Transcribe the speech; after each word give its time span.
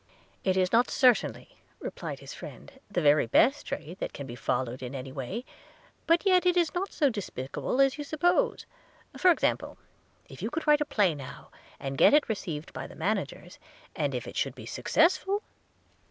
'It 0.43 0.57
is 0.57 0.71
not 0.73 0.89
certainly,' 0.89 1.59
replied 1.79 2.17
his 2.21 2.33
friend, 2.33 2.79
'the 2.89 3.01
very 3.03 3.27
best 3.27 3.67
trade 3.67 3.99
that 3.99 4.13
can 4.13 4.25
be 4.25 4.33
followed 4.33 4.81
in 4.81 4.95
any 4.95 5.11
way, 5.11 5.45
but 6.07 6.25
yet 6.25 6.43
it 6.43 6.57
is 6.57 6.73
not 6.73 6.91
so 6.91 7.07
despicable 7.07 7.79
as 7.79 7.99
you 7.99 8.03
suppose:– 8.03 8.65
for 9.19 9.29
example, 9.29 9.77
if 10.27 10.41
you 10.41 10.49
could 10.49 10.65
write 10.65 10.81
a 10.81 10.85
play 10.85 11.13
now, 11.13 11.51
and 11.79 11.99
get 11.99 12.15
it 12.15 12.27
received 12.29 12.73
by 12.73 12.87
the 12.87 12.95
managers; 12.95 13.59
and 13.95 14.15
if 14.15 14.27
it 14.27 14.35
should 14.35 14.55
be 14.55 14.65
successful 14.65 15.43